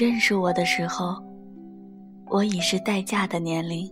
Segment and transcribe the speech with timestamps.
[0.00, 1.22] 认识我的时候，
[2.30, 3.86] 我已是待嫁的年龄。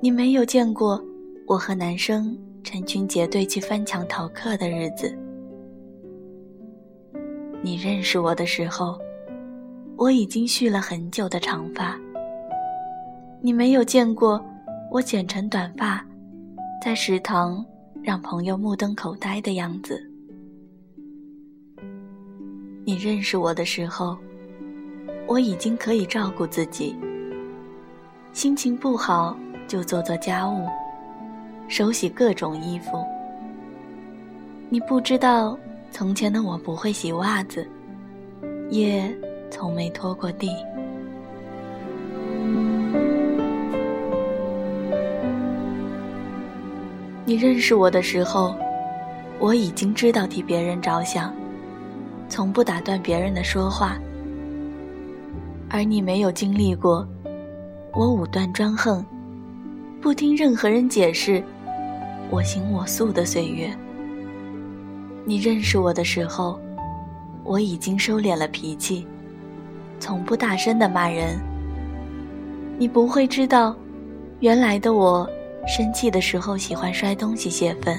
[0.00, 1.00] 你没有见过
[1.46, 5.16] 我和男生成群结队去翻墙逃课的日子。
[7.62, 8.98] 你认识我的时候，
[9.96, 11.96] 我已经蓄了很久的长发。
[13.40, 14.44] 你没有见过
[14.90, 16.04] 我剪成短发，
[16.82, 17.64] 在食堂
[18.02, 20.02] 让朋友目瞪口呆的样子。
[22.84, 24.18] 你认识我的时候，
[25.26, 26.96] 我已经可以照顾自己。
[28.32, 30.66] 心情不好就做做家务，
[31.68, 33.04] 手洗各种衣服。
[34.68, 35.56] 你不知道，
[35.90, 37.66] 从前的我不会洗袜子，
[38.70, 39.12] 也
[39.50, 40.50] 从没拖过地。
[47.24, 48.54] 你认识我的时候，
[49.38, 51.32] 我已经知道替别人着想。
[52.28, 53.96] 从不打断别人的说话，
[55.68, 57.06] 而你没有经历过
[57.92, 59.04] 我武断专横、
[60.00, 61.42] 不听任何人解释、
[62.30, 63.68] 我行我素的岁月。
[65.24, 66.60] 你认识我的时候，
[67.42, 69.06] 我已经收敛了脾气，
[69.98, 71.40] 从不大声的骂人。
[72.78, 73.74] 你不会知道，
[74.40, 75.28] 原来的我
[75.66, 77.98] 生气的时候喜欢摔东西泄愤。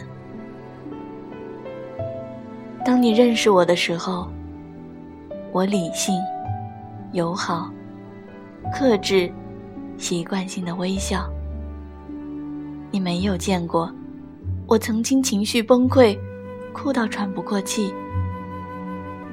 [2.85, 4.27] 当你认识我的时候，
[5.51, 6.13] 我理性、
[7.15, 7.71] 友好、
[8.73, 9.31] 克制、
[9.97, 11.29] 习惯性的微笑。
[12.91, 13.89] 你没有见过
[14.67, 16.19] 我曾经情绪崩溃，
[16.73, 17.93] 哭到喘不过气，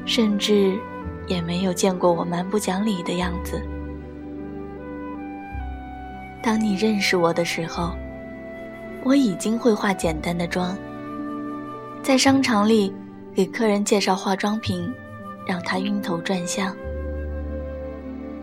[0.05, 0.79] 甚至
[1.27, 3.61] 也没有见过我蛮不讲理的样子。
[6.41, 7.91] 当你认识我的时候，
[9.03, 10.79] 我已经会化简单的妆，
[12.01, 12.95] 在商场里。
[13.35, 14.93] 给客人介绍化妆品，
[15.49, 16.77] 让他晕头转向。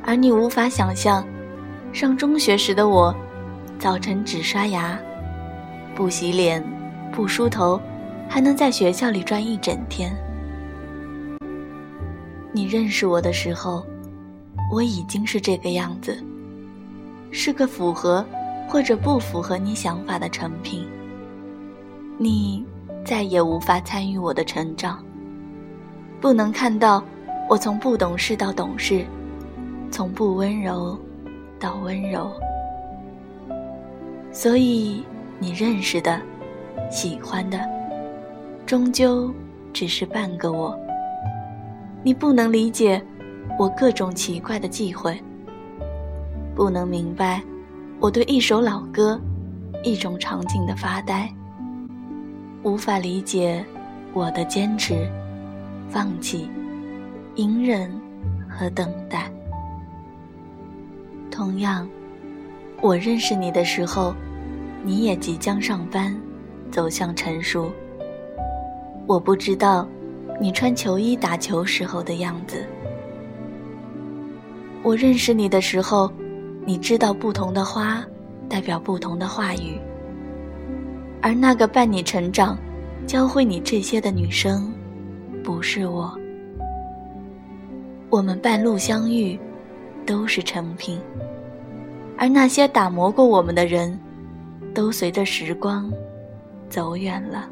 [0.04, 1.26] 而你无法想象，
[1.94, 3.16] 上中学时的我，
[3.78, 5.00] 早晨只刷牙，
[5.96, 6.64] 不洗脸，
[7.12, 7.80] 不梳头，
[8.28, 10.16] 还能在学校里转一整天。
[12.52, 13.86] 你认识我的时候，
[14.72, 16.18] 我已经是这个样子，
[17.32, 18.26] 是个符合
[18.68, 20.88] 或者不符合你想法的成品。
[22.18, 22.66] 你。
[23.06, 25.04] 再也无法参与我的成长，
[26.20, 27.04] 不能看到
[27.48, 29.04] 我从不懂事到懂事，
[29.92, 30.98] 从不温柔
[31.60, 32.32] 到温柔。
[34.32, 35.04] 所以
[35.40, 36.22] 你认识的、
[36.90, 37.60] 喜欢的，
[38.66, 39.34] 终究
[39.74, 40.78] 只是半个我。
[42.04, 43.02] 你不能理解
[43.58, 45.22] 我各种奇怪的忌讳，
[46.56, 47.42] 不能明白
[48.00, 49.20] 我对一首老歌、
[49.84, 51.30] 一种场景的发呆。
[52.64, 53.66] 无法理解
[54.14, 55.10] 我的坚持、
[55.90, 56.50] 放弃、
[57.36, 57.92] 隐忍
[58.50, 59.32] 和等待。
[61.40, 61.88] 同样，
[62.82, 64.14] 我认识你的时候，
[64.84, 66.14] 你也即将上班，
[66.70, 67.72] 走向成熟。
[69.08, 69.88] 我不知道
[70.38, 72.68] 你穿球衣打球时候的样子。
[74.84, 76.12] 我认识你的时候，
[76.66, 78.04] 你知道不同的花
[78.50, 79.80] 代表不同的话语。
[81.22, 82.58] 而那个伴你成长、
[83.08, 84.74] 教会你这些的女生，
[85.42, 86.14] 不是我。
[88.10, 89.40] 我们半路相遇，
[90.06, 91.00] 都是成品。
[92.20, 93.98] 而那些打磨过我们的人，
[94.76, 95.90] 都随着时光
[96.70, 97.50] 走远了。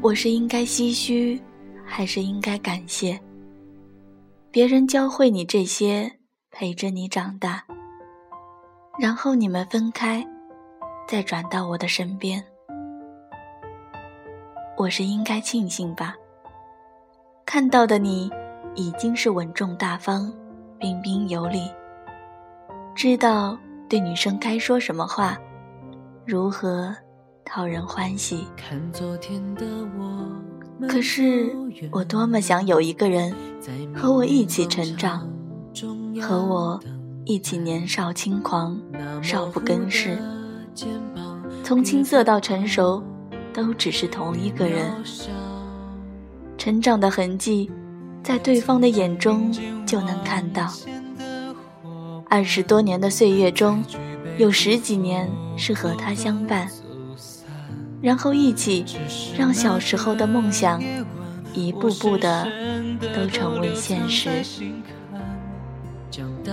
[0.00, 1.38] 我是应该唏嘘，
[1.84, 3.20] 还是应该感谢？
[4.50, 6.10] 别人教会你这些，
[6.50, 7.62] 陪着你长大。
[8.98, 10.26] 然后你们分开，
[11.06, 12.42] 再转到我的身边，
[14.78, 16.16] 我是应该庆幸吧。
[17.44, 18.30] 看到的你
[18.78, 20.32] 已经是稳重大方、
[20.78, 21.68] 彬彬有礼，
[22.94, 23.58] 知道
[23.88, 25.36] 对女生该说什么话，
[26.24, 26.94] 如何
[27.44, 28.46] 讨人欢喜。
[30.88, 31.52] 可是
[31.90, 33.34] 我多么想有一个人
[33.92, 35.28] 和我一起成长，
[36.22, 36.80] 和我。
[37.24, 38.80] 一起年少轻狂，
[39.20, 40.16] 少不更事。
[41.62, 43.02] 从青涩到成熟，
[43.52, 44.90] 都只是同一个人。
[46.56, 47.70] 成长的痕迹，
[48.28, 49.50] 在对方的眼中
[49.86, 50.70] 就能看到。
[52.28, 53.82] 二十多年的岁月中，
[54.36, 55.26] 有十几年
[55.56, 56.68] 是和他相伴，
[58.02, 58.84] 然后一起
[59.34, 60.78] 让小时候的梦想，
[61.54, 62.46] 一步步的
[63.16, 64.28] 都成为现实。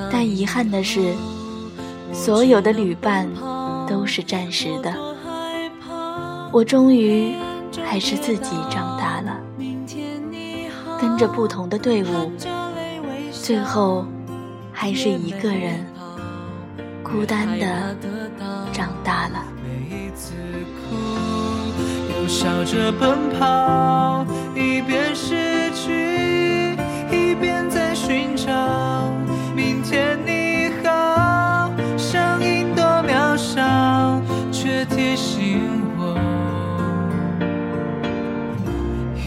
[0.10, 1.13] 但遗憾的是，
[2.13, 3.28] 所有的旅伴
[3.86, 4.95] 都是暂时的。
[6.54, 7.36] 我终于
[7.83, 9.05] 还是自己长大。
[11.18, 12.32] 着不同的队伍，
[13.32, 14.06] 最后
[14.72, 15.86] 还是一个人
[17.04, 17.96] 孤单的
[18.74, 19.46] 长大了。
[19.64, 20.34] 每一次
[20.76, 20.96] 哭，
[22.22, 24.26] 又笑着奔跑，
[24.56, 26.76] 一边失去，
[27.12, 28.52] 一边在寻找
[29.56, 31.72] 明天你好。
[31.98, 34.22] 声音多渺小，
[34.52, 35.62] 却提醒
[35.98, 36.18] 我，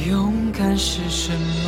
[0.09, 1.68] 勇敢是什么。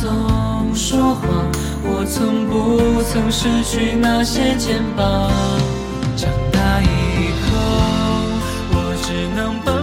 [0.00, 1.50] 总说谎，
[1.82, 5.30] 我从不曾失去那些肩膀。
[6.16, 7.58] 长大以后，
[8.70, 9.77] 我只能。